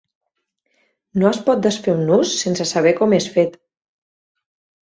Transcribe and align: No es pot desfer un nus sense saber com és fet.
No 1.23 1.27
es 1.31 1.41
pot 1.49 1.61
desfer 1.67 1.95
un 1.97 2.01
nus 2.07 2.33
sense 2.39 2.69
saber 2.71 2.97
com 3.03 3.15
és 3.19 3.29
fet. 3.37 3.55